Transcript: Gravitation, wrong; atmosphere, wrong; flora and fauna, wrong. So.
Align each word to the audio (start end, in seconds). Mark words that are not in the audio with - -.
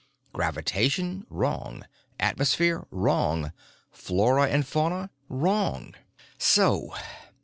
Gravitation, 0.33 1.27
wrong; 1.29 1.85
atmosphere, 2.19 2.87
wrong; 2.89 3.53
flora 3.91 4.47
and 4.47 4.65
fauna, 4.65 5.11
wrong. 5.29 5.93
So. 6.39 6.95